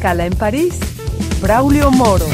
Escala 0.00 0.24
en 0.24 0.32
París, 0.32 0.78
Braulio 1.42 1.90
Moro. 1.90 2.24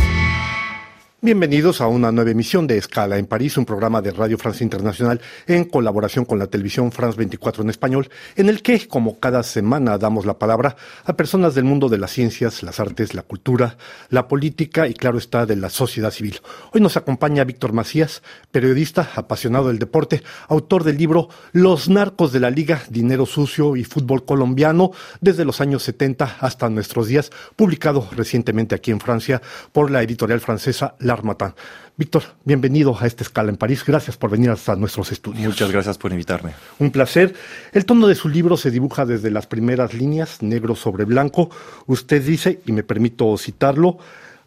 Bienvenidos 1.23 1.81
a 1.81 1.87
una 1.87 2.13
nueva 2.13 2.33
emisión 2.33 2.67
de 2.67 2.77
Escala 2.77 3.17
en 3.17 3.25
París, 3.25 3.57
un 3.57 3.65
programa 3.65 4.03
de 4.03 4.11
Radio 4.11 4.37
France 4.37 4.63
Internacional 4.63 5.19
en 5.47 5.65
colaboración 5.65 6.27
con 6.27 6.39
la 6.39 6.47
televisión 6.49 6.93
France 6.93 7.17
24 7.17 7.63
en 7.63 7.71
español, 7.71 8.11
en 8.37 8.51
el 8.51 8.61
que, 8.61 8.87
como 8.87 9.19
cada 9.19 9.43
semana, 9.43 9.97
damos 9.97 10.27
la 10.27 10.39
palabra 10.39 10.77
a 11.05 11.17
personas 11.17 11.55
del 11.55 11.65
mundo 11.65 11.89
de 11.89 11.97
las 11.97 12.11
ciencias, 12.11 12.63
las 12.63 12.81
artes, 12.81 13.15
la 13.15 13.23
cultura, 13.23 13.79
la 14.11 14.29
política 14.29 14.89
y, 14.89 14.93
claro 14.93 15.17
está, 15.17 15.47
de 15.47 15.57
la 15.57 15.71
sociedad 15.71 16.11
civil. 16.11 16.39
Hoy 16.75 16.83
nos 16.83 16.99
acompaña 16.99 17.45
Víctor 17.45 17.73
Macías, 17.73 18.23
periodista, 18.51 19.09
apasionado 19.15 19.69
del 19.69 19.79
deporte, 19.79 20.23
autor 20.49 20.85
del 20.85 20.99
libro 20.99 21.31
Los 21.53 21.89
narcos 21.89 22.31
de 22.31 22.41
la 22.41 22.51
Liga, 22.51 22.83
Dinero 22.91 23.25
Sucio 23.25 23.75
y 23.77 23.85
Fútbol 23.85 24.27
Colombiano, 24.27 24.91
desde 25.23 25.47
los 25.47 25.63
años 25.63 25.83
70 25.83 26.37
hasta 26.41 26.69
nuestros 26.69 27.09
días, 27.09 27.31
publicado 27.57 28.07
recientemente 28.15 28.75
aquí 28.75 28.91
en 28.91 29.01
Francia 29.01 29.41
por 29.73 29.91
la 29.91 30.03
editorial 30.03 30.41
francesa 30.41 30.95
La 31.07 31.55
Víctor, 31.97 32.25
bienvenido 32.45 32.97
a 32.99 33.07
esta 33.07 33.23
escala 33.23 33.51
en 33.51 33.57
París. 33.57 33.85
Gracias 33.87 34.17
por 34.17 34.29
venir 34.29 34.51
hasta 34.51 34.75
nuestros 34.75 35.13
estudios. 35.13 35.47
Muchas 35.47 35.71
gracias 35.71 35.97
por 35.99 36.11
invitarme. 36.11 36.55
Un 36.81 36.91
placer. 36.91 37.33
El 37.73 37.85
tono 37.85 38.09
de 38.09 38.17
su 38.17 38.29
libro 38.29 38.57
se 38.57 38.73
dibuja 38.73 39.07
desde 39.07 39.31
las 39.31 39.47
primeras 39.47 39.95
líneas, 39.95 40.43
negro 40.43 40.75
sobre 40.75 41.05
blanco. 41.05 41.49
Usted 41.87 42.21
dice, 42.21 42.61
y 42.67 42.73
me 42.73 42.83
permito 42.83 43.39
citarlo, 43.39 43.99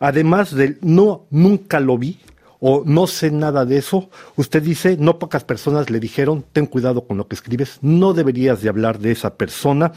además 0.02 0.54
del 0.54 0.80
no, 0.82 1.28
nunca 1.30 1.80
lo 1.80 1.98
vi, 1.98 2.20
o 2.60 2.84
no 2.86 3.08
sé 3.08 3.32
nada 3.32 3.64
de 3.66 3.78
eso, 3.78 4.10
usted 4.36 4.62
dice, 4.62 4.98
no 5.00 5.18
pocas 5.18 5.46
personas 5.46 5.90
le 5.90 6.02
dijeron, 6.02 6.44
ten 6.52 6.66
cuidado 6.66 7.08
con 7.08 7.16
lo 7.16 7.28
que 7.30 7.36
escribes, 7.36 7.80
no 7.82 8.14
deberías 8.14 8.62
de 8.62 8.68
hablar 8.68 9.00
de 9.00 9.12
esa 9.12 9.36
persona. 9.36 9.94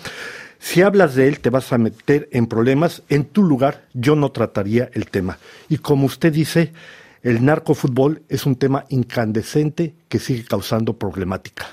Si 0.63 0.81
hablas 0.81 1.17
de 1.17 1.27
él, 1.27 1.41
te 1.41 1.51
vas 1.51 1.73
a 1.73 1.77
meter 1.77 2.29
en 2.31 2.47
problemas. 2.47 3.03
En 3.09 3.25
tu 3.25 3.43
lugar, 3.43 3.85
yo 3.95 4.15
no 4.15 4.31
trataría 4.31 4.89
el 4.93 5.07
tema. 5.07 5.39
Y 5.69 5.79
como 5.79 6.07
usted 6.07 6.33
dice, 6.33 6.73
el 7.25 7.45
narcofútbol 7.45 8.23
es 8.29 8.47
un 8.47 8.55
tema 8.55 8.85
incandescente 8.89 9.93
que 10.09 10.21
sigue 10.21 10.45
causando 10.45 10.93
problemática. 10.93 11.67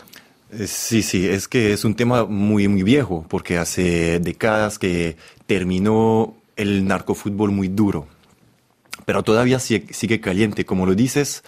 Eh, 0.51 0.65
sí, 0.65 1.03
sí, 1.03 1.29
es 1.29 1.47
que 1.47 1.71
es 1.71 1.85
un 1.85 1.93
tema 1.93 2.25
muy, 2.25 2.67
muy 2.67 2.81
viejo, 2.81 3.27
porque 3.29 3.59
hace 3.59 4.19
décadas 4.19 4.79
que 4.79 5.17
terminó 5.45 6.33
el 6.55 6.87
narcofútbol 6.87 7.51
muy 7.51 7.67
duro. 7.67 8.07
Pero 9.05 9.21
todavía 9.21 9.59
sigue 9.59 10.19
caliente, 10.19 10.65
como 10.65 10.87
lo 10.87 10.95
dices, 10.95 11.43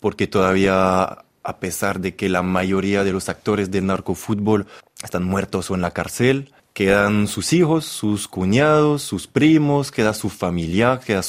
porque 0.00 0.26
todavía, 0.26 1.02
a 1.42 1.56
pesar 1.60 2.00
de 2.00 2.16
que 2.16 2.30
la 2.30 2.40
mayoría 2.40 3.04
de 3.04 3.12
los 3.12 3.28
actores 3.28 3.70
del 3.70 3.84
narcofútbol 3.84 4.66
están 5.04 5.24
muertos 5.24 5.70
o 5.70 5.74
en 5.74 5.82
la 5.82 5.90
cárcel, 5.90 6.50
quedan 6.78 7.26
sus 7.26 7.52
hijos, 7.54 7.86
sus 7.86 8.28
cuñados, 8.28 9.02
sus 9.02 9.26
primos, 9.26 9.90
queda 9.90 10.14
su 10.14 10.28
familia, 10.28 11.00
queda 11.04 11.22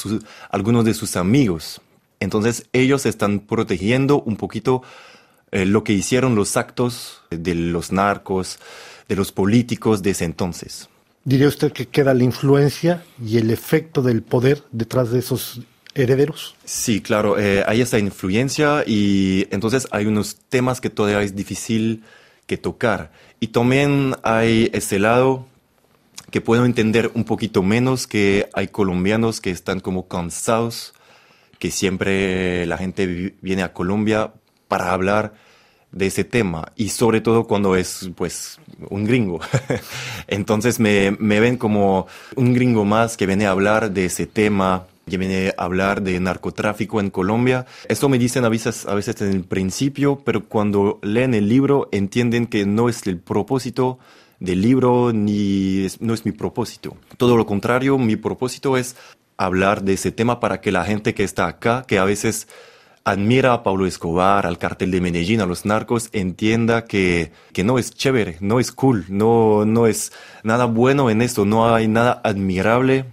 algunos 0.48 0.84
de 0.84 0.94
sus 0.94 1.16
amigos. 1.16 1.80
Entonces 2.20 2.68
ellos 2.72 3.04
están 3.04 3.40
protegiendo 3.40 4.22
un 4.22 4.36
poquito 4.36 4.84
eh, 5.50 5.66
lo 5.66 5.82
que 5.82 5.92
hicieron 5.92 6.36
los 6.36 6.56
actos 6.56 7.22
de 7.30 7.56
los 7.56 7.90
narcos, 7.90 8.60
de 9.08 9.16
los 9.16 9.32
políticos 9.32 10.04
de 10.04 10.10
ese 10.10 10.24
entonces. 10.24 10.88
¿Diría 11.24 11.48
usted 11.48 11.72
que 11.72 11.88
queda 11.88 12.14
la 12.14 12.22
influencia 12.22 13.02
y 13.20 13.38
el 13.38 13.50
efecto 13.50 14.02
del 14.02 14.22
poder 14.22 14.62
detrás 14.70 15.10
de 15.10 15.18
esos 15.18 15.62
herederos? 15.96 16.54
Sí, 16.64 17.00
claro, 17.00 17.40
eh, 17.40 17.64
hay 17.66 17.80
esa 17.80 17.98
influencia 17.98 18.84
y 18.86 19.48
entonces 19.50 19.88
hay 19.90 20.06
unos 20.06 20.36
temas 20.48 20.80
que 20.80 20.90
todavía 20.90 21.22
es 21.22 21.34
difícil 21.34 22.04
que 22.50 22.56
tocar. 22.56 23.12
Y 23.38 23.48
también 23.48 24.16
hay 24.24 24.70
ese 24.72 24.98
lado 24.98 25.46
que 26.32 26.40
puedo 26.40 26.64
entender 26.64 27.12
un 27.14 27.22
poquito 27.22 27.62
menos, 27.62 28.08
que 28.08 28.48
hay 28.54 28.66
colombianos 28.66 29.40
que 29.40 29.52
están 29.52 29.78
como 29.78 30.08
cansados, 30.08 30.92
que 31.60 31.70
siempre 31.70 32.66
la 32.66 32.76
gente 32.76 33.36
viene 33.40 33.62
a 33.62 33.72
Colombia 33.72 34.32
para 34.66 34.92
hablar 34.92 35.34
de 35.92 36.06
ese 36.06 36.24
tema 36.24 36.72
y 36.74 36.88
sobre 36.88 37.20
todo 37.20 37.46
cuando 37.46 37.76
es 37.76 38.10
pues 38.16 38.58
un 38.88 39.04
gringo. 39.04 39.38
Entonces 40.26 40.80
me, 40.80 41.12
me, 41.20 41.38
ven 41.38 41.56
como 41.56 42.08
un 42.34 42.52
gringo 42.52 42.84
más 42.84 43.16
que 43.16 43.26
viene 43.26 43.46
a 43.46 43.52
hablar 43.52 43.92
de 43.92 44.06
ese 44.06 44.26
tema 44.26 44.88
viene 45.16 45.52
a 45.56 45.64
hablar 45.64 46.02
de 46.02 46.18
narcotráfico 46.20 47.00
en 47.00 47.10
Colombia. 47.10 47.66
Esto 47.88 48.08
me 48.08 48.18
dicen 48.18 48.44
a 48.44 48.48
veces, 48.48 48.86
a 48.86 48.94
veces 48.94 49.20
en 49.22 49.32
el 49.32 49.44
principio, 49.44 50.22
pero 50.24 50.46
cuando 50.46 50.98
leen 51.02 51.34
el 51.34 51.48
libro 51.48 51.88
entienden 51.92 52.46
que 52.46 52.66
no 52.66 52.88
es 52.88 53.06
el 53.06 53.18
propósito 53.18 53.98
del 54.40 54.62
libro 54.62 55.12
ni 55.12 55.86
no 56.00 56.14
es 56.14 56.24
mi 56.24 56.32
propósito. 56.32 56.96
Todo 57.16 57.36
lo 57.36 57.46
contrario, 57.46 57.98
mi 57.98 58.16
propósito 58.16 58.76
es 58.76 58.96
hablar 59.36 59.82
de 59.84 59.94
ese 59.94 60.12
tema 60.12 60.40
para 60.40 60.60
que 60.60 60.72
la 60.72 60.84
gente 60.84 61.14
que 61.14 61.24
está 61.24 61.46
acá, 61.46 61.84
que 61.86 61.98
a 61.98 62.04
veces 62.04 62.48
admira 63.04 63.52
a 63.52 63.62
Pablo 63.62 63.86
Escobar, 63.86 64.46
al 64.46 64.58
cartel 64.58 64.90
de 64.90 65.00
Medellín, 65.00 65.40
a 65.40 65.46
los 65.46 65.64
narcos, 65.64 66.10
entienda 66.12 66.84
que, 66.84 67.32
que 67.52 67.64
no 67.64 67.78
es 67.78 67.92
chévere, 67.92 68.36
no 68.40 68.60
es 68.60 68.72
cool, 68.72 69.06
no, 69.08 69.64
no 69.64 69.86
es 69.86 70.12
nada 70.42 70.66
bueno 70.66 71.10
en 71.10 71.22
esto, 71.22 71.44
no 71.44 71.74
hay 71.74 71.88
nada 71.88 72.20
admirable 72.24 73.06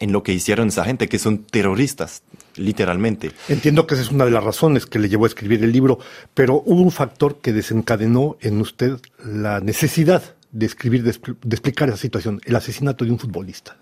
en 0.00 0.12
lo 0.12 0.22
que 0.22 0.32
hicieron 0.32 0.68
esa 0.68 0.84
gente, 0.84 1.08
que 1.08 1.18
son 1.18 1.44
terroristas, 1.44 2.22
literalmente. 2.56 3.32
Entiendo 3.48 3.86
que 3.86 3.94
esa 3.94 4.02
es 4.02 4.10
una 4.10 4.24
de 4.24 4.30
las 4.30 4.42
razones 4.42 4.86
que 4.86 4.98
le 4.98 5.08
llevó 5.08 5.24
a 5.24 5.28
escribir 5.28 5.62
el 5.62 5.72
libro, 5.72 5.98
pero 6.34 6.62
hubo 6.64 6.80
un 6.80 6.90
factor 6.90 7.40
que 7.40 7.52
desencadenó 7.52 8.36
en 8.40 8.60
usted 8.60 8.98
la 9.24 9.60
necesidad 9.60 10.34
de 10.50 10.66
escribir, 10.66 11.02
de, 11.02 11.10
explicar 11.10 11.88
esa 11.88 11.98
situación, 11.98 12.40
el 12.44 12.56
asesinato 12.56 13.04
de 13.04 13.10
un 13.10 13.18
futbolista. 13.18 13.76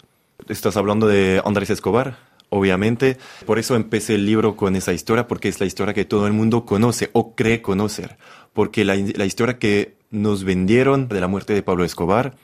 Estás 0.49 0.77
hablando 0.77 1.07
de 1.07 1.41
Andrés 1.45 1.71
Escobar, 1.71 2.19
obviamente. 2.49 3.19
Por 3.47 3.59
eso 3.59 3.77
empecé 3.77 4.17
el 4.17 4.27
libro 4.27 4.57
con 4.57 4.75
esa 4.77 4.93
historia, 4.93 5.29
porque 5.29 5.49
es 5.49 5.61
la 5.61 5.67
historia 5.67 5.95
que 5.95 6.05
todo 6.05 6.27
el 6.27 6.33
mundo 6.33 6.65
conoce 6.65 7.11
o 7.13 7.35
cree 7.35 7.63
conocer. 7.63 8.19
Porque 8.53 8.85
la, 8.85 8.97
la 8.97 9.27
historia 9.27 9.59
que 9.59 9.97
nos 10.11 10.43
vendieron 10.43 11.09
de 11.09 11.21
la 11.21 11.29
muerte 11.29 11.55
de 11.55 11.63
Pablo 11.63 11.85
Escobar 11.85 12.35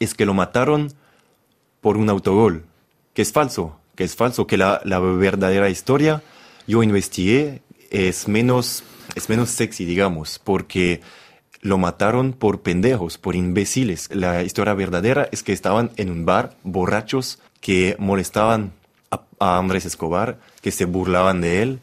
es 0.00 0.14
que 0.14 0.26
lo 0.26 0.34
mataron 0.34 0.92
por 1.80 1.96
un 1.96 2.10
autogol 2.10 2.64
que 3.14 3.22
es 3.22 3.32
falso, 3.32 3.78
que 3.94 4.04
es 4.04 4.14
falso, 4.16 4.46
que 4.46 4.56
la, 4.56 4.80
la 4.84 4.98
verdadera 4.98 5.70
historia, 5.70 6.22
yo 6.66 6.82
investigué, 6.82 7.62
es 7.90 8.28
menos, 8.28 8.82
es 9.14 9.28
menos 9.28 9.50
sexy, 9.50 9.84
digamos, 9.84 10.40
porque 10.42 11.00
lo 11.60 11.78
mataron 11.78 12.32
por 12.34 12.60
pendejos, 12.60 13.16
por 13.16 13.36
imbéciles. 13.36 14.10
La 14.12 14.42
historia 14.42 14.74
verdadera 14.74 15.28
es 15.32 15.42
que 15.42 15.52
estaban 15.52 15.92
en 15.96 16.10
un 16.10 16.26
bar 16.26 16.56
borrachos 16.62 17.38
que 17.60 17.96
molestaban 17.98 18.72
a, 19.10 19.22
a, 19.38 19.58
Andrés 19.58 19.86
Escobar, 19.86 20.38
que 20.60 20.70
se 20.70 20.84
burlaban 20.84 21.40
de 21.40 21.62
él 21.62 21.80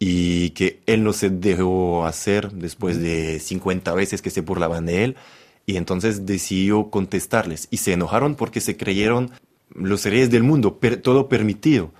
y 0.00 0.50
que 0.50 0.80
él 0.86 1.04
no 1.04 1.12
se 1.12 1.30
dejó 1.30 2.06
hacer 2.06 2.50
después 2.52 3.00
de 3.00 3.38
50 3.38 3.94
veces 3.94 4.20
que 4.20 4.30
se 4.30 4.40
burlaban 4.40 4.86
de 4.86 5.04
él. 5.04 5.16
Y 5.64 5.76
entonces 5.76 6.26
decidió 6.26 6.90
contestarles 6.90 7.68
y 7.70 7.76
se 7.76 7.92
enojaron 7.92 8.34
porque 8.34 8.60
se 8.60 8.76
creyeron 8.76 9.30
los 9.74 10.04
reyes 10.04 10.30
del 10.30 10.42
mundo, 10.42 10.78
todo 11.02 11.28
permitido. 11.28 11.90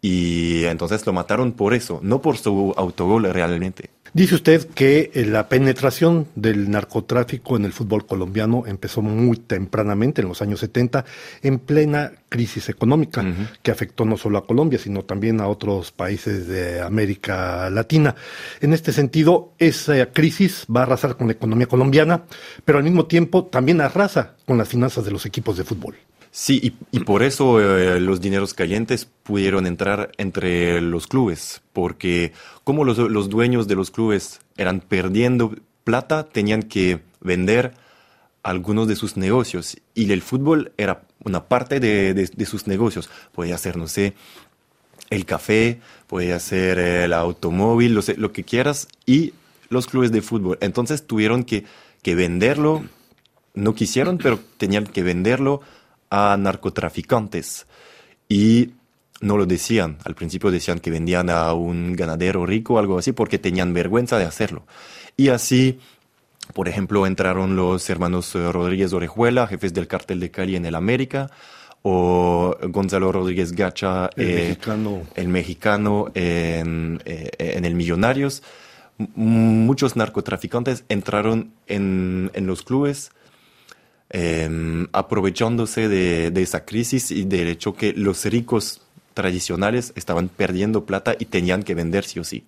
Y 0.00 0.64
entonces 0.64 1.04
lo 1.06 1.12
mataron 1.12 1.52
por 1.52 1.74
eso, 1.74 1.98
no 2.02 2.22
por 2.22 2.36
su 2.36 2.72
autogol 2.76 3.24
realmente. 3.32 3.90
Dice 4.14 4.36
usted 4.36 4.68
que 4.70 5.10
eh, 5.12 5.26
la 5.26 5.48
penetración 5.48 6.28
del 6.34 6.70
narcotráfico 6.70 7.56
en 7.56 7.66
el 7.66 7.72
fútbol 7.72 8.06
colombiano 8.06 8.64
empezó 8.66 9.02
muy 9.02 9.36
tempranamente, 9.36 10.22
en 10.22 10.28
los 10.28 10.40
años 10.40 10.60
70, 10.60 11.04
en 11.42 11.58
plena 11.58 12.12
crisis 12.28 12.68
económica, 12.68 13.24
que 13.62 13.70
afectó 13.70 14.04
no 14.04 14.16
solo 14.16 14.38
a 14.38 14.46
Colombia, 14.46 14.78
sino 14.78 15.02
también 15.02 15.40
a 15.40 15.48
otros 15.48 15.92
países 15.92 16.46
de 16.46 16.80
América 16.80 17.68
Latina. 17.70 18.14
En 18.60 18.72
este 18.72 18.92
sentido, 18.92 19.52
esa 19.58 20.06
crisis 20.06 20.66
va 20.74 20.80
a 20.80 20.82
arrasar 20.84 21.16
con 21.16 21.26
la 21.26 21.34
economía 21.34 21.66
colombiana, 21.66 22.24
pero 22.64 22.78
al 22.78 22.84
mismo 22.84 23.06
tiempo 23.06 23.44
también 23.44 23.80
arrasa 23.80 24.36
con 24.46 24.56
las 24.56 24.68
finanzas 24.68 25.04
de 25.04 25.10
los 25.10 25.26
equipos 25.26 25.58
de 25.58 25.64
fútbol. 25.64 25.96
Sí, 26.30 26.74
y, 26.92 27.00
por 27.00 27.22
eso 27.22 27.60
eh, 27.60 28.00
los 28.00 28.20
dineros 28.20 28.54
calientes 28.54 29.08
pudieron 29.22 29.66
entrar 29.66 30.12
entre 30.18 30.80
los 30.80 31.06
clubes, 31.06 31.62
porque 31.72 32.32
como 32.64 32.84
los, 32.84 32.98
los, 32.98 33.28
dueños 33.28 33.66
de 33.66 33.74
los 33.74 33.90
clubes 33.90 34.40
eran 34.56 34.80
perdiendo 34.80 35.54
plata, 35.84 36.28
tenían 36.28 36.62
que 36.62 37.00
vender 37.20 37.72
algunos 38.42 38.88
de 38.88 38.96
sus 38.96 39.16
negocios 39.16 39.78
y 39.94 40.10
el 40.12 40.22
fútbol 40.22 40.72
era 40.76 41.02
una 41.24 41.44
parte 41.44 41.80
de, 41.80 42.14
de, 42.14 42.46
sus 42.46 42.66
negocios. 42.66 43.10
Podía 43.32 43.58
ser, 43.58 43.76
no 43.76 43.88
sé, 43.88 44.14
el 45.10 45.24
café, 45.24 45.80
podía 46.06 46.38
ser 46.38 46.78
el 46.78 47.12
automóvil, 47.12 47.94
lo, 47.94 48.02
lo 48.16 48.32
que 48.32 48.44
quieras, 48.44 48.88
y 49.06 49.32
los 49.70 49.86
clubes 49.86 50.12
de 50.12 50.22
fútbol. 50.22 50.58
Entonces 50.60 51.06
tuvieron 51.06 51.44
que, 51.44 51.64
que 52.02 52.14
venderlo, 52.14 52.84
no 53.54 53.74
quisieron, 53.74 54.18
pero 54.18 54.38
tenían 54.56 54.86
que 54.86 55.02
venderlo 55.02 55.62
a 56.10 56.36
narcotraficantes 56.38 57.66
y 58.28 58.72
no 59.20 59.36
lo 59.36 59.46
decían. 59.46 59.98
Al 60.04 60.14
principio 60.14 60.50
decían 60.50 60.80
que 60.80 60.90
vendían 60.90 61.30
a 61.30 61.52
un 61.52 61.94
ganadero 61.94 62.46
rico 62.46 62.74
o 62.74 62.78
algo 62.78 62.98
así 62.98 63.12
porque 63.12 63.38
tenían 63.38 63.74
vergüenza 63.74 64.18
de 64.18 64.24
hacerlo. 64.24 64.64
Y 65.16 65.28
así, 65.28 65.80
por 66.54 66.68
ejemplo, 66.68 67.06
entraron 67.06 67.56
los 67.56 67.88
hermanos 67.90 68.32
Rodríguez 68.34 68.92
Orejuela, 68.92 69.46
jefes 69.46 69.74
del 69.74 69.88
cartel 69.88 70.20
de 70.20 70.30
Cali 70.30 70.56
en 70.56 70.66
el 70.66 70.74
América, 70.74 71.30
o 71.82 72.56
Gonzalo 72.68 73.12
Rodríguez 73.12 73.52
Gacha, 73.52 74.10
el 74.16 74.34
mexicano, 74.34 75.02
el 75.14 75.28
mexicano 75.28 76.10
en, 76.14 77.00
en 77.04 77.64
el 77.64 77.74
Millonarios. 77.74 78.42
muchos 79.14 79.96
narcotraficantes 79.96 80.84
entraron 80.88 81.52
en, 81.66 82.30
en 82.34 82.46
los 82.46 82.62
clubes 82.62 83.10
eh, 84.10 84.86
aprovechándose 84.92 85.88
de, 85.88 86.30
de, 86.30 86.42
esa 86.42 86.64
crisis 86.64 87.10
y 87.10 87.24
del 87.24 87.48
hecho 87.48 87.74
que 87.74 87.92
los 87.92 88.24
ricos 88.24 88.80
tradicionales 89.14 89.92
estaban 89.96 90.28
perdiendo 90.28 90.84
plata 90.84 91.16
y 91.18 91.24
tenían 91.24 91.62
que 91.62 91.74
vender 91.74 92.04
sí 92.04 92.20
o 92.20 92.24
sí. 92.24 92.44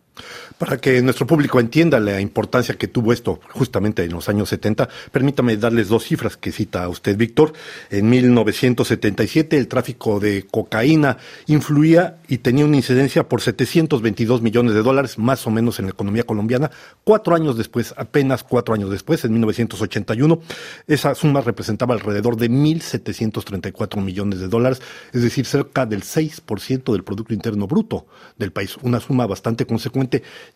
Para 0.59 0.77
que 0.77 1.01
nuestro 1.01 1.27
público 1.27 1.59
entienda 1.59 1.99
la 2.01 2.21
importancia 2.21 2.75
que 2.75 2.87
tuvo 2.87 3.13
esto 3.13 3.41
justamente 3.51 4.05
en 4.05 4.13
los 4.13 4.29
años 4.29 4.51
70, 4.51 4.89
permítame 5.11 5.57
darles 5.57 5.89
dos 5.89 6.05
cifras 6.05 6.37
que 6.37 6.53
cita 6.53 6.87
usted, 6.89 7.17
Víctor. 7.17 7.55
En 7.91 8.11
1977 8.11 9.57
el 9.57 9.69
tráfico 9.69 10.21
de 10.21 10.47
cocaína 10.51 11.17
influía 11.47 12.19
y 12.29 12.39
tenía 12.39 12.67
una 12.67 12.77
incidencia 12.77 13.29
por 13.29 13.41
722 13.41 14.43
millones 14.43 14.75
de 14.75 14.83
dólares, 14.83 15.19
más 15.19 15.47
o 15.47 15.51
menos 15.51 15.79
en 15.79 15.87
la 15.87 15.93
economía 15.93 16.25
colombiana. 16.25 16.71
Cuatro 17.05 17.35
años 17.35 17.57
después, 17.57 17.95
apenas 17.97 18.45
cuatro 18.45 18.75
años 18.75 18.91
después, 18.91 19.25
en 19.25 19.33
1981, 19.33 20.41
esa 20.87 21.15
suma 21.15 21.41
representaba 21.41 21.95
alrededor 21.95 22.37
de 22.37 22.51
1.734 22.51 24.03
millones 24.03 24.41
de 24.41 24.49
dólares, 24.49 24.83
es 25.13 25.23
decir, 25.23 25.47
cerca 25.47 25.87
del 25.87 26.03
6% 26.03 26.93
del 26.93 27.03
Producto 27.03 27.33
Interno 27.33 27.67
Bruto 27.67 28.07
del 28.37 28.53
país, 28.53 28.77
una 28.83 29.01
suma 29.01 29.27
bastante 29.27 29.65
consecuente 29.65 30.00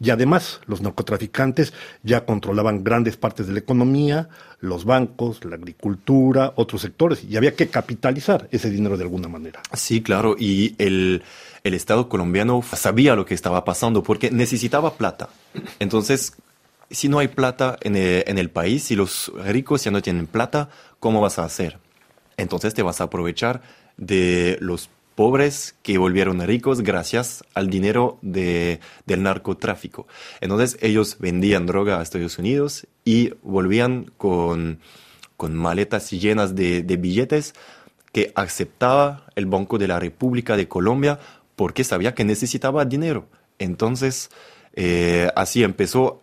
y 0.01 0.11
además 0.11 0.61
los 0.67 0.81
narcotraficantes 0.81 1.73
ya 2.03 2.25
controlaban 2.25 2.85
grandes 2.85 3.17
partes 3.17 3.47
de 3.47 3.53
la 3.53 3.59
economía, 3.59 4.29
los 4.61 4.85
bancos, 4.85 5.45
la 5.45 5.57
agricultura, 5.57 6.53
otros 6.57 6.83
sectores, 6.83 7.25
y 7.25 7.37
había 7.37 7.55
que 7.55 7.69
capitalizar 7.69 8.49
ese 8.51 8.71
dinero 8.71 8.97
de 8.97 9.05
alguna 9.05 9.29
manera. 9.29 9.61
Sí, 9.73 10.03
claro, 10.03 10.37
y 10.39 10.75
el, 10.79 11.23
el 11.65 11.75
Estado 11.75 12.09
colombiano 12.09 12.63
sabía 12.63 13.17
lo 13.17 13.27
que 13.27 13.35
estaba 13.35 13.65
pasando 13.65 14.03
porque 14.03 14.31
necesitaba 14.31 14.95
plata. 14.95 15.29
Entonces, 15.79 16.35
si 16.91 17.09
no 17.09 17.19
hay 17.19 17.29
plata 17.29 17.79
en 17.83 17.97
el, 17.97 18.25
en 18.27 18.39
el 18.39 18.51
país, 18.51 18.85
si 18.85 18.97
los 18.97 19.33
ricos 19.45 19.85
ya 19.85 19.91
no 19.91 20.03
tienen 20.03 20.27
plata, 20.27 20.71
¿cómo 21.01 21.21
vas 21.21 21.39
a 21.39 21.45
hacer? 21.45 21.79
Entonces 22.37 22.75
te 22.75 22.83
vas 22.83 23.01
a 23.01 23.05
aprovechar 23.05 23.63
de 23.97 24.59
los 24.61 24.91
pobres 25.15 25.77
que 25.83 25.99
volvieron 25.99 26.41
ricos 26.41 26.83
gracias 26.83 27.45
al 27.55 27.71
dinero 27.71 28.19
de, 28.23 28.81
del 29.07 29.23
narcotráfico. 29.23 30.07
Entonces 30.41 30.77
ellos 30.81 31.17
vendían 31.19 31.67
droga 31.67 31.99
a 31.99 32.03
Estados 32.03 32.39
Unidos 32.39 32.87
y 33.05 33.33
volvían 33.43 34.11
con, 34.17 34.81
con 35.37 35.55
maletas 35.55 36.11
llenas 36.11 36.55
de, 36.55 36.83
de 36.83 36.97
billetes 36.97 37.55
que 38.13 38.33
aceptaba 38.35 39.27
el 39.35 39.47
Banco 39.47 39.79
de 39.79 39.89
la 39.89 39.99
República 39.99 40.57
de 40.57 40.69
Colombia 40.69 41.19
porque 41.57 41.85
sabía 41.85 42.15
que 42.15 42.25
necesitaba 42.25 42.85
dinero. 42.85 43.27
Entonces, 43.59 44.31
eh, 44.75 45.31
así 45.37 45.63
empezó 45.63 46.21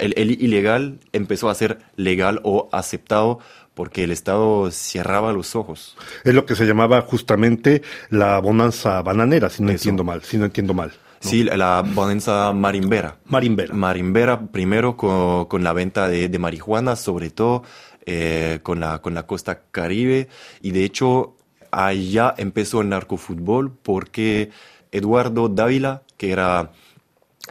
el, 0.00 0.14
el, 0.16 0.30
ilegal 0.42 1.00
empezó 1.12 1.50
a 1.50 1.54
ser 1.54 1.78
legal 1.96 2.40
o 2.44 2.68
aceptado 2.70 3.40
porque 3.78 4.02
el 4.02 4.10
Estado 4.10 4.72
cerraba 4.72 5.32
los 5.32 5.54
ojos. 5.54 5.96
Es 6.24 6.34
lo 6.34 6.44
que 6.46 6.56
se 6.56 6.66
llamaba 6.66 7.00
justamente 7.02 7.82
la 8.10 8.40
bonanza 8.40 9.00
bananera, 9.02 9.50
si 9.50 9.62
no 9.62 9.70
entiendo 9.70 10.02
mal, 10.02 10.20
si 10.24 10.36
no 10.36 10.46
entiendo 10.46 10.74
mal. 10.74 10.90
Sí, 11.20 11.44
la 11.44 11.82
bonanza 11.82 12.52
marimbera. 12.52 13.18
Marimbera. 13.26 13.72
Marimbera, 13.72 14.40
primero 14.48 14.96
con, 14.96 15.44
con 15.44 15.62
la 15.62 15.72
venta 15.74 16.08
de, 16.08 16.28
de, 16.28 16.38
marihuana, 16.40 16.96
sobre 16.96 17.30
todo 17.30 17.62
eh, 18.04 18.58
con, 18.64 18.80
la, 18.80 19.00
con 19.00 19.14
la 19.14 19.28
costa 19.28 19.60
caribe. 19.70 20.26
Y 20.60 20.72
de 20.72 20.82
hecho, 20.82 21.36
allá 21.70 22.34
empezó 22.36 22.80
el 22.80 22.88
narcofútbol 22.88 23.70
porque 23.80 24.50
Eduardo 24.90 25.48
Dávila, 25.48 26.02
que 26.16 26.32
era 26.32 26.72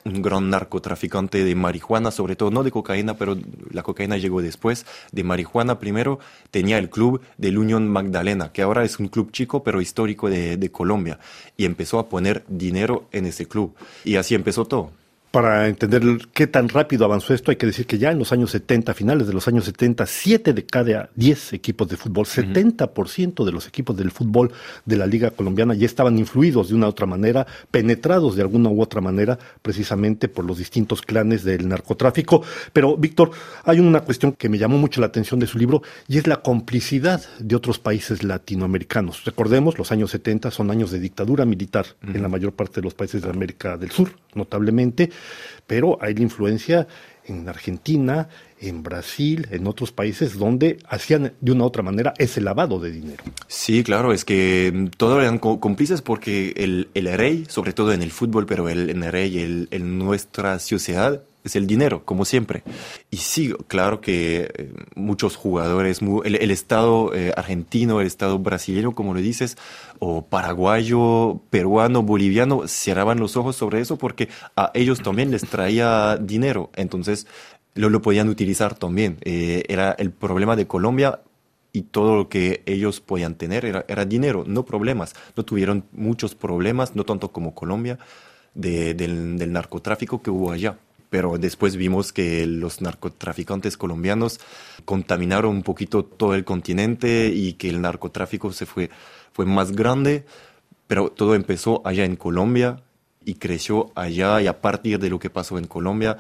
un 0.04 0.22
gran 0.22 0.50
narcotraficante 0.50 1.44
de 1.44 1.56
marihuana, 1.56 2.12
sobre 2.12 2.36
todo 2.36 2.52
no 2.52 2.64
de 2.64 2.72
cocaína, 2.72 3.18
pero 3.18 3.38
la 3.72 3.84
cocaína 3.84 4.18
llegó 4.18 4.42
después, 4.42 4.86
de 5.12 5.24
marihuana 5.24 5.80
primero, 5.80 6.20
tenía 6.52 6.78
el 6.78 6.90
club 6.90 7.22
del 7.38 7.58
Unión 7.58 7.88
Magdalena, 7.88 8.52
que 8.52 8.62
ahora 8.62 8.84
es 8.84 9.00
un 9.00 9.08
club 9.08 9.32
chico 9.32 9.64
pero 9.64 9.82
histórico 9.82 10.30
de, 10.30 10.58
de 10.58 10.72
Colombia, 10.72 11.20
y 11.56 11.66
empezó 11.66 12.00
a 12.00 12.10
poner 12.10 12.44
dinero 12.48 13.08
en 13.12 13.26
ese 13.26 13.48
club. 13.48 13.76
Y 14.04 14.16
así 14.16 14.36
empezó 14.36 14.66
todo 14.66 14.92
para 15.32 15.68
entender 15.68 16.02
qué 16.34 16.48
tan 16.48 16.70
rápido 16.70 17.06
avanzó 17.06 17.34
esto, 17.34 17.52
hay 17.52 17.58
que 17.58 17.66
decir 17.66 17.86
que 17.86 17.98
ya 17.98 18.12
en 18.12 18.20
los 18.20 18.32
años 18.32 18.52
70, 18.52 18.94
finales 18.94 19.28
de 19.28 19.34
los 19.34 19.48
años 19.48 19.66
70, 19.66 20.06
siete 20.06 20.54
de 20.54 20.66
cada 20.66 21.10
diez 21.16 21.54
equipos 21.54 21.90
de 21.90 21.98
fútbol, 21.98 22.26
70% 22.26 23.44
de 23.44 23.52
los 23.52 23.68
equipos 23.68 23.98
del 23.98 24.12
fútbol 24.12 24.52
de 24.86 24.96
la 24.96 25.06
Liga 25.06 25.32
Colombiana 25.32 25.74
ya 25.74 25.86
estaban 25.86 26.18
influidos 26.18 26.70
de 26.70 26.76
una 26.76 26.88
u 26.88 26.90
otra 26.90 27.06
manera, 27.06 27.46
penetrados 27.72 28.36
de 28.36 28.42
alguna 28.42 28.70
u 28.70 28.82
otra 28.82 29.02
manera, 29.02 29.38
precisamente 29.62 30.30
por 30.30 30.46
los 30.46 30.58
distintos 30.58 31.02
clanes 31.02 31.44
del 31.44 31.68
narcotráfico. 31.68 32.44
Pero, 32.72 32.96
Víctor, 32.96 33.32
hay 33.64 33.80
una 33.80 34.02
cuestión 34.02 34.32
que 34.32 34.50
me 34.50 34.58
llamó 34.58 34.78
mucho 34.78 35.02
la 35.02 35.08
atención 35.08 35.40
de 35.40 35.48
su 35.48 35.58
libro 35.58 35.82
y 36.08 36.18
es 36.18 36.28
la 36.28 36.38
complicidad 36.38 37.22
de 37.40 37.56
otros 37.56 37.80
países 37.80 38.24
latinoamericanos. 38.24 39.26
Recordemos, 39.26 39.78
los 39.78 39.92
años 39.92 40.12
70 40.12 40.52
son 40.52 40.72
años 40.72 40.92
de 40.92 41.00
dictadura 41.00 41.46
militar 41.46 41.86
en 42.02 42.22
la 42.22 42.30
mayor 42.30 42.54
parte 42.54 42.76
de 42.76 42.86
los 42.86 42.94
países 42.94 43.22
de 43.22 43.30
América 43.30 43.78
del 43.78 43.92
Sur, 43.92 44.12
notablemente 44.34 45.10
pero 45.66 45.98
hay 46.02 46.14
la 46.16 46.22
influencia 46.22 46.88
en 47.26 47.48
Argentina, 47.50 48.30
en 48.60 48.84
Brasil, 48.84 49.48
en 49.52 49.68
otros 49.68 49.92
países 49.92 50.38
donde 50.38 50.80
hacían 50.88 51.34
de 51.40 51.52
una 51.52 51.66
u 51.66 51.68
otra 51.68 51.84
manera 51.84 52.14
ese 52.18 52.42
lavado 52.42 52.80
de 52.80 52.92
dinero. 52.92 53.24
Sí, 53.48 53.84
claro, 53.84 54.14
es 54.14 54.26
que 54.26 54.90
todos 54.98 55.22
eran 55.22 55.38
cómplices 55.38 56.02
porque 56.02 56.54
el, 56.56 56.90
el 56.94 57.12
rey, 57.18 57.46
sobre 57.50 57.74
todo 57.74 57.94
en 57.94 58.02
el 58.02 58.12
fútbol, 58.12 58.46
pero 58.46 58.70
el, 58.70 58.90
el 58.90 59.12
rey 59.12 59.68
en 59.70 60.00
nuestra 60.00 60.58
sociedad 60.60 61.22
es 61.48 61.56
el 61.56 61.68
dinero, 61.68 62.06
como 62.06 62.26
siempre. 62.26 62.64
Y 63.10 63.18
sí, 63.18 63.54
claro 63.68 64.02
que 64.02 64.52
eh, 64.54 64.74
muchos 64.96 65.36
jugadores, 65.36 66.00
el, 66.24 66.52
Estado 66.52 67.14
eh, 67.14 67.34
argentino, 67.36 68.00
el 68.00 68.08
Estado 68.08 68.40
brasileño, 68.40 68.94
como 68.94 69.14
lo 69.14 69.20
dices, 69.20 69.58
o 70.00 70.26
paraguayo, 70.26 71.42
peruano, 71.50 72.04
boliviano, 72.04 72.68
cerraban 72.68 73.20
los 73.20 73.36
ojos 73.36 73.56
sobre 73.56 73.82
eso 73.82 73.98
porque 73.98 74.30
a 74.56 74.72
ellos 74.74 75.02
también 75.02 75.32
les 75.32 75.42
traía 75.42 76.18
dinero. 76.18 76.70
Entonces, 76.76 77.28
lo, 77.78 77.90
lo 77.90 78.02
podían 78.02 78.30
utilizar 78.30 78.76
también. 78.76 79.18
Eh, 79.22 79.64
era 79.68 79.92
el 79.92 80.12
problema 80.12 80.56
de 80.56 80.68
Colombia 80.68 81.22
y 81.72 81.84
todo 81.84 82.16
lo 82.16 82.30
que 82.30 82.64
ellos 82.66 83.02
podían 83.02 83.36
tener 83.36 83.66
era, 83.66 83.86
era, 83.88 84.06
dinero, 84.06 84.44
no 84.48 84.66
problemas. 84.66 85.16
No 85.36 85.46
tuvieron 85.46 85.86
muchos 85.92 86.36
problemas, 86.36 86.96
no 86.96 87.04
tanto 87.04 87.32
como 87.32 87.54
Colombia, 87.54 88.00
de, 88.56 88.94
del, 88.94 89.38
del 89.38 89.52
narcotráfico 89.52 90.22
que 90.22 90.32
hubo 90.32 90.52
allá 90.52 90.78
pero 91.10 91.38
después 91.38 91.76
vimos 91.76 92.12
que 92.12 92.46
los 92.46 92.82
narcotraficantes 92.82 93.78
colombianos 93.78 94.40
contaminaron 94.86 95.56
un 95.56 95.64
poquito 95.64 96.04
todo 96.04 96.36
el 96.36 96.44
continente 96.44 97.32
y 97.34 97.54
que 97.54 97.70
el 97.70 97.82
narcotráfico 97.82 98.52
se 98.52 98.66
fue, 98.66 98.90
fue 99.32 99.46
más 99.46 99.72
grande, 99.72 100.26
pero 100.88 101.10
todo 101.10 101.36
empezó 101.36 101.82
allá 101.86 102.06
en 102.06 102.16
Colombia 102.16 102.82
y 103.24 103.36
creció 103.36 103.92
allá 103.96 104.42
y 104.42 104.48
a 104.48 104.62
partir 104.62 105.00
de 105.00 105.10
lo 105.10 105.20
que 105.20 105.30
pasó 105.30 105.58
en 105.58 105.68
Colombia, 105.68 106.18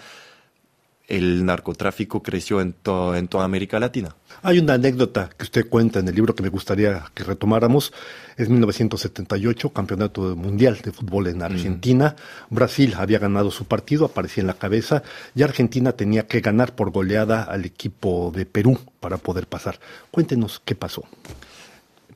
el 1.07 1.45
narcotráfico 1.45 2.21
creció 2.21 2.59
en, 2.59 2.73
to 2.73 3.15
en 3.15 3.27
toda 3.27 3.45
América 3.45 3.79
Latina. 3.79 4.15
Hay 4.43 4.59
una 4.59 4.73
anécdota 4.73 5.29
que 5.35 5.43
usted 5.43 5.67
cuenta 5.69 5.99
en 5.99 6.07
el 6.07 6.15
libro 6.15 6.35
que 6.35 6.43
me 6.43 6.49
gustaría 6.49 7.05
que 7.13 7.23
retomáramos. 7.23 7.93
Es 8.35 8.49
1978, 8.49 9.69
Campeonato 9.69 10.35
Mundial 10.35 10.79
de 10.83 10.91
Fútbol 10.91 11.27
en 11.27 11.41
Argentina. 11.41 12.15
Mm. 12.49 12.55
Brasil 12.55 12.93
había 12.97 13.19
ganado 13.19 13.51
su 13.51 13.65
partido, 13.65 14.05
aparecía 14.05 14.41
en 14.41 14.47
la 14.47 14.53
cabeza, 14.53 15.01
y 15.33 15.43
Argentina 15.43 15.93
tenía 15.93 16.27
que 16.27 16.41
ganar 16.41 16.75
por 16.75 16.91
goleada 16.91 17.43
al 17.43 17.65
equipo 17.65 18.31
de 18.35 18.45
Perú 18.45 18.77
para 18.99 19.17
poder 19.17 19.47
pasar. 19.47 19.79
Cuéntenos 20.11 20.61
qué 20.63 20.75
pasó. 20.75 21.03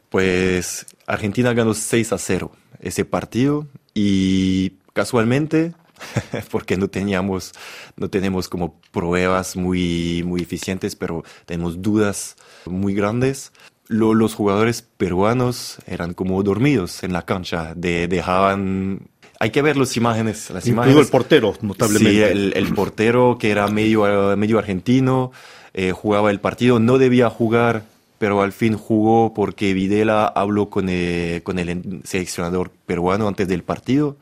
Pues 0.10 0.86
Argentina 1.08 1.54
ganó 1.54 1.74
6 1.74 2.12
a 2.12 2.18
0 2.18 2.52
ese 2.82 3.06
partido 3.06 3.68
y 3.94 4.74
casualmente 4.94 5.74
porque 6.52 6.78
no 6.78 6.88
teníamos, 6.88 7.54
no 7.96 8.10
tenemos 8.10 8.50
como 8.50 8.80
pruebas 8.92 9.56
muy, 9.56 10.24
muy 10.26 10.42
eficientes, 10.42 10.96
pero 10.96 11.24
tenemos 11.46 11.82
dudas 11.82 12.36
muy 12.66 12.94
grandes. 12.94 13.52
Lo, 13.88 14.14
los 14.14 14.36
jugadores 14.36 14.82
peruanos 14.82 15.78
eran 15.86 16.14
como 16.14 16.42
dormidos 16.44 17.04
en 17.04 17.14
la 17.14 17.24
cancha, 17.24 17.74
de, 17.76 18.08
dejaban 18.08 19.10
hay 19.42 19.50
que 19.50 19.64
ver 19.64 19.76
las 19.76 19.98
imágenes. 19.98 20.52
Las 20.52 20.68
Incluido 20.68 20.92
imágenes. 20.92 21.06
el 21.08 21.12
portero, 21.12 21.56
notablemente. 21.62 22.12
Sí, 22.12 22.22
el, 22.22 22.54
el 22.56 22.74
portero 22.76 23.38
que 23.40 23.50
era 23.50 23.68
medio, 23.70 24.38
medio 24.38 24.60
argentino, 24.60 25.32
eh, 25.74 25.94
jugaba 25.94 26.30
el 26.30 26.40
partido, 26.40 26.80
no 26.80 27.00
debía 27.00 27.28
jugar, 27.32 27.86
pero 28.18 28.44
al 28.44 28.52
fin 28.52 28.78
jugó 28.78 29.34
porque 29.34 29.74
Videla 29.74 30.28
habló 30.28 30.70
con 30.70 30.90
el, 30.90 31.42
con 31.42 31.58
el 31.58 32.02
seleccionador 32.04 32.70
peruano 32.86 33.28
antes 33.28 33.48
del 33.48 33.64
partido. 33.64 34.18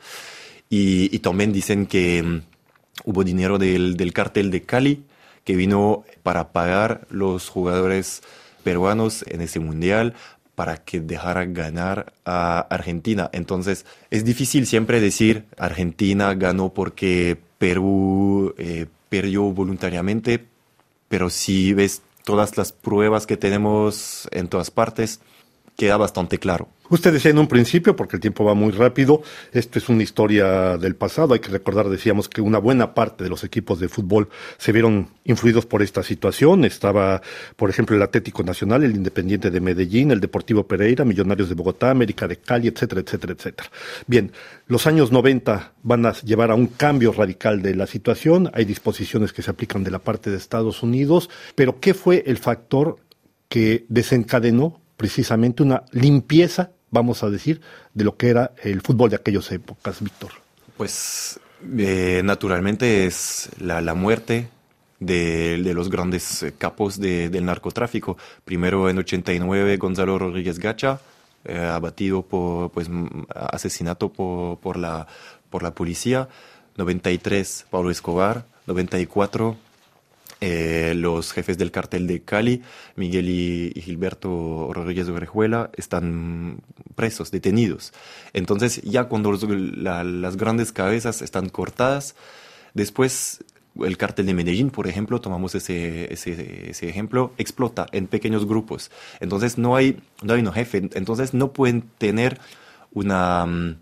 Y, 0.69 1.13
y 1.15 1.19
también 1.19 1.51
dicen 1.51 1.87
que 1.87 2.21
um, 2.21 2.41
hubo 3.05 3.23
dinero 3.23 3.57
del, 3.57 3.97
del 3.97 4.13
cartel 4.13 4.51
de 4.51 4.61
Cali 4.63 5.03
que 5.43 5.55
vino 5.55 6.03
para 6.21 6.51
pagar 6.51 7.07
los 7.09 7.49
jugadores 7.49 8.21
peruanos 8.63 9.25
en 9.27 9.41
ese 9.41 9.59
mundial, 9.59 10.13
para 10.53 10.77
que 10.77 10.99
dejara 10.99 11.45
ganar 11.45 12.13
a 12.25 12.59
Argentina. 12.59 13.29
Entonces, 13.31 13.85
es 14.11 14.25
difícil 14.25 14.67
siempre 14.67 14.99
decir 14.99 15.45
Argentina 15.57 16.33
ganó 16.33 16.73
porque 16.73 17.37
Perú 17.57 18.53
eh, 18.57 18.87
perdió 19.07 19.43
voluntariamente, 19.43 20.45
pero 21.07 21.29
si 21.29 21.73
ves 21.73 22.01
todas 22.25 22.57
las 22.57 22.73
pruebas 22.73 23.25
que 23.25 23.37
tenemos 23.37 24.27
en 24.31 24.49
todas 24.49 24.69
partes, 24.69 25.21
queda 25.79 25.95
bastante 25.95 26.39
claro. 26.39 26.67
Usted 26.89 27.13
decía 27.13 27.31
en 27.31 27.37
un 27.37 27.47
principio, 27.47 27.95
porque 27.95 28.17
el 28.17 28.19
tiempo 28.19 28.43
va 28.43 28.53
muy 28.53 28.71
rápido, 28.71 29.21
esto 29.53 29.79
es 29.79 29.87
una 29.87 30.03
historia 30.03 30.77
del 30.77 30.95
pasado, 30.95 31.33
hay 31.33 31.39
que 31.39 31.51
recordar, 31.51 31.87
decíamos 31.87 32.27
que 32.27 32.41
una 32.41 32.57
buena 32.57 32.93
parte 32.93 33.23
de 33.23 33.29
los 33.29 33.45
equipos 33.45 33.79
de 33.79 33.87
fútbol 33.87 34.27
se 34.57 34.73
vieron 34.73 35.07
influidos 35.23 35.65
por 35.65 35.81
esta 35.81 36.03
situación. 36.03 36.65
Estaba, 36.65 37.21
por 37.55 37.69
ejemplo, 37.69 37.95
el 37.95 38.01
Atlético 38.01 38.43
Nacional, 38.43 38.83
el 38.83 38.93
Independiente 38.93 39.51
de 39.51 39.61
Medellín, 39.61 40.11
el 40.11 40.19
Deportivo 40.19 40.67
Pereira, 40.67 41.05
Millonarios 41.05 41.47
de 41.47 41.55
Bogotá, 41.55 41.91
América 41.91 42.27
de 42.27 42.35
Cali, 42.35 42.67
etcétera, 42.67 42.99
etcétera, 42.99 43.33
etcétera. 43.33 43.69
Bien, 44.05 44.33
los 44.67 44.85
años 44.85 45.13
90 45.13 45.73
van 45.83 46.05
a 46.05 46.13
llevar 46.13 46.51
a 46.51 46.55
un 46.55 46.67
cambio 46.67 47.13
radical 47.13 47.61
de 47.61 47.73
la 47.75 47.87
situación, 47.87 48.51
hay 48.53 48.65
disposiciones 48.65 49.31
que 49.31 49.43
se 49.43 49.51
aplican 49.51 49.85
de 49.85 49.91
la 49.91 49.99
parte 49.99 50.29
de 50.29 50.35
Estados 50.35 50.83
Unidos, 50.83 51.29
pero 51.55 51.79
¿qué 51.79 51.93
fue 51.93 52.23
el 52.27 52.37
factor 52.37 52.97
que 53.47 53.85
desencadenó 53.87 54.81
precisamente 54.99 55.63
una 55.63 55.83
limpieza 55.91 56.71
vamos 56.91 57.23
a 57.23 57.29
decir, 57.29 57.61
de 57.93 58.03
lo 58.03 58.17
que 58.17 58.29
era 58.29 58.51
el 58.63 58.81
fútbol 58.81 59.09
de 59.09 59.15
aquellas 59.15 59.51
épocas, 59.51 60.01
Víctor? 60.01 60.31
Pues 60.77 61.39
eh, 61.77 62.21
naturalmente 62.23 63.05
es 63.05 63.49
la, 63.59 63.93
muerte 63.93 64.49
de, 64.99 65.71
los 65.73 65.89
grandes 65.89 66.43
eh, 66.43 66.53
capos 66.57 66.99
del 66.99 67.45
narcotráfico. 67.45 68.17
Primero 68.45 68.89
en 68.89 68.97
89 68.97 69.77
Gonzalo 69.77 70.17
Rodríguez 70.17 70.59
Gacha, 70.59 70.99
eh, 71.45 71.57
abatido 71.57 72.21
por 72.21 72.71
pues, 72.71 72.89
asesinato 73.35 74.09
por, 74.09 74.57
por, 74.59 74.77
la, 74.77 75.07
por 75.49 75.63
la 75.63 75.71
policía. 75.71 76.27
93 76.77 77.65
Pablo 77.69 77.91
Escobar. 77.91 78.45
94 78.67 79.57
eh, 80.41 80.93
los 80.95 81.33
jefes 81.33 81.57
del 81.57 81.71
cartel 81.71 82.07
de 82.07 82.21
Cali, 82.21 82.61
Miguel 82.95 83.27
y, 83.29 83.81
Gilberto 83.81 84.71
Rodríguez 84.73 85.09
Orejuela, 85.09 85.69
están 85.75 86.61
presos, 86.95 87.31
detenidos. 87.31 87.93
Entonces, 88.33 88.81
ya 88.83 89.05
cuando 89.05 89.31
las 89.31 90.37
grandes 90.37 90.71
cabezas 90.71 91.21
están 91.21 91.49
cortadas, 91.49 92.15
después 92.73 93.43
el 93.75 93.97
cartel 93.97 94.25
de 94.27 94.33
Medellín, 94.33 94.71
por 94.71 94.87
ejemplo, 94.87 95.21
tomamos 95.21 95.55
ese, 95.55 96.11
ese, 96.13 96.69
ese, 96.69 96.89
ejemplo, 96.89 97.33
explota 97.37 97.87
en 97.91 98.07
pequeños 98.07 98.45
grupos. 98.45 98.91
Entonces, 99.19 99.57
no 99.57 99.75
hay, 99.75 99.99
no 100.23 100.33
hay 100.33 100.41
un 100.41 100.51
jefe. 100.53 100.89
Entonces, 100.93 101.33
no 101.33 101.53
pueden 101.53 101.83
tener 101.97 102.39
una 102.93 103.45
mm, 103.45 103.75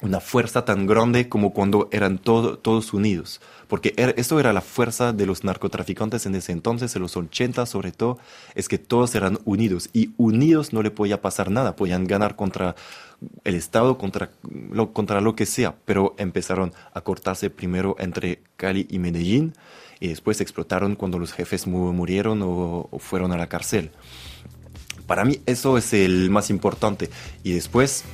una 0.00 0.20
fuerza 0.20 0.64
tan 0.64 0.86
grande 0.86 1.28
como 1.28 1.52
cuando 1.52 1.88
eran 1.90 2.18
todos 2.18 2.92
unidos. 2.92 3.40
Porque 3.66 3.94
er, 3.96 4.14
esto 4.16 4.38
era 4.38 4.52
la 4.52 4.60
fuerza 4.60 5.12
de 5.12 5.26
los 5.26 5.44
narcotraficantes 5.44 6.24
en 6.26 6.34
ese 6.34 6.52
entonces, 6.52 6.94
en 6.94 7.02
los 7.02 7.16
80 7.16 7.66
sobre 7.66 7.92
todo, 7.92 8.18
es 8.54 8.68
que 8.68 8.78
todos 8.78 9.14
eran 9.14 9.38
unidos. 9.44 9.90
Y 9.92 10.12
unidos 10.16 10.72
no 10.72 10.82
le 10.82 10.90
podía 10.90 11.20
pasar 11.20 11.50
nada, 11.50 11.76
podían 11.76 12.06
ganar 12.06 12.36
contra 12.36 12.76
el 13.44 13.54
Estado, 13.56 13.98
contra 13.98 14.30
lo, 14.70 14.92
contra 14.92 15.20
lo 15.20 15.34
que 15.34 15.46
sea. 15.46 15.74
Pero 15.84 16.14
empezaron 16.18 16.72
a 16.94 17.00
cortarse 17.00 17.50
primero 17.50 17.96
entre 17.98 18.42
Cali 18.56 18.86
y 18.88 18.98
Medellín 18.98 19.54
y 20.00 20.08
después 20.08 20.40
explotaron 20.40 20.94
cuando 20.94 21.18
los 21.18 21.32
jefes 21.32 21.66
murieron 21.66 22.40
o 22.42 22.88
fueron 23.00 23.32
a 23.32 23.36
la 23.36 23.48
cárcel. 23.48 23.90
Para 25.08 25.24
mí 25.24 25.40
eso 25.46 25.76
es 25.76 25.92
el 25.92 26.30
más 26.30 26.50
importante. 26.50 27.10
Y 27.42 27.52
después 27.52 28.04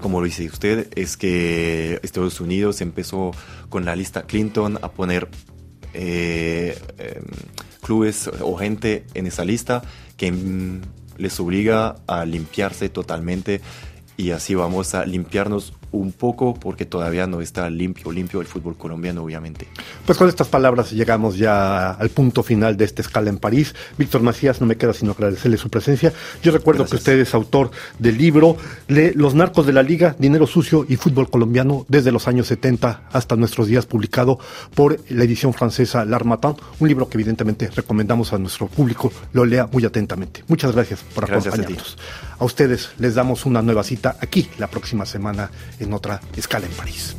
como 0.00 0.20
lo 0.20 0.26
dice 0.26 0.46
usted, 0.46 0.88
es 0.94 1.16
que 1.16 2.00
Estados 2.02 2.40
Unidos 2.40 2.80
empezó 2.80 3.32
con 3.68 3.84
la 3.84 3.96
lista 3.96 4.22
Clinton 4.22 4.78
a 4.82 4.90
poner 4.90 5.28
eh, 5.94 6.78
em, 6.98 7.24
clubes 7.82 8.30
o 8.40 8.56
gente 8.56 9.06
en 9.14 9.26
esa 9.26 9.44
lista 9.44 9.82
que 10.16 10.30
mm, 10.32 10.82
les 11.18 11.40
obliga 11.40 11.96
a 12.06 12.24
limpiarse 12.24 12.88
totalmente 12.88 13.60
y 14.16 14.30
así 14.30 14.54
vamos 14.54 14.94
a 14.94 15.04
limpiarnos 15.04 15.72
un 15.96 16.12
poco 16.12 16.54
porque 16.54 16.84
todavía 16.84 17.26
no 17.26 17.40
está 17.40 17.68
limpio, 17.70 18.12
limpio 18.12 18.40
el 18.40 18.46
fútbol 18.46 18.76
colombiano, 18.76 19.22
obviamente. 19.22 19.66
Pues 20.04 20.18
con 20.18 20.28
estas 20.28 20.48
palabras 20.48 20.92
llegamos 20.92 21.36
ya 21.36 21.90
al 21.90 22.10
punto 22.10 22.42
final 22.42 22.76
de 22.76 22.84
esta 22.84 23.02
escala 23.02 23.30
en 23.30 23.38
París. 23.38 23.74
Víctor 23.98 24.22
Macías, 24.22 24.60
no 24.60 24.66
me 24.66 24.76
queda 24.76 24.92
sino 24.92 25.12
agradecerle 25.12 25.56
su 25.56 25.68
presencia. 25.68 26.12
Yo 26.42 26.52
recuerdo 26.52 26.86
que 26.86 26.96
usted 26.96 27.18
es 27.18 27.34
autor 27.34 27.70
del 27.98 28.18
libro 28.18 28.56
Los 28.88 29.34
narcos 29.34 29.66
de 29.66 29.72
la 29.72 29.82
liga, 29.82 30.16
dinero 30.18 30.46
sucio 30.46 30.86
y 30.88 30.96
fútbol 30.96 31.30
colombiano 31.30 31.84
desde 31.88 32.12
los 32.12 32.28
años 32.28 32.46
70 32.46 33.08
hasta 33.12 33.36
nuestros 33.36 33.66
días, 33.66 33.86
publicado 33.86 34.38
por 34.74 34.98
la 35.08 35.24
edición 35.24 35.52
francesa 35.52 36.04
L'Armatan, 36.04 36.56
un 36.78 36.88
libro 36.88 37.08
que 37.08 37.16
evidentemente 37.16 37.70
recomendamos 37.74 38.32
a 38.32 38.38
nuestro 38.38 38.66
público 38.66 39.12
lo 39.32 39.44
lea 39.44 39.68
muy 39.70 39.84
atentamente. 39.84 40.44
Muchas 40.48 40.72
gracias 40.72 41.00
por 41.14 41.24
acompañarnos. 41.24 41.96
A, 42.38 42.42
a 42.42 42.44
ustedes 42.44 42.90
les 42.98 43.14
damos 43.14 43.46
una 43.46 43.62
nueva 43.62 43.82
cita 43.82 44.16
aquí 44.20 44.48
la 44.58 44.66
próxima 44.66 45.06
semana 45.06 45.50
en 45.86 45.94
otra 45.94 46.20
escala 46.36 46.66
en 46.66 46.72
París. 46.72 47.16